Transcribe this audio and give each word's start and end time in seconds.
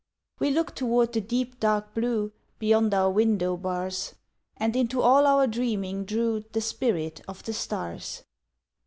We 0.39 0.49
looked 0.49 0.77
toward 0.77 1.13
the 1.13 1.21
deep 1.21 1.59
dark 1.59 1.93
blue 1.93 2.31
Beyond 2.57 2.91
our 2.91 3.11
window 3.11 3.55
bars, 3.55 4.15
And 4.57 4.75
into 4.75 4.99
all 4.99 5.27
our 5.27 5.45
dreaming 5.45 6.05
drew 6.05 6.43
The 6.53 6.61
spirit 6.61 7.21
of 7.27 7.43
the 7.43 7.53
stars. 7.53 8.23